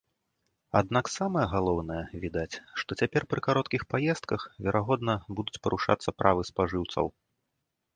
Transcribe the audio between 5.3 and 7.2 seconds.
будуць парушацца правы спажыўцоў.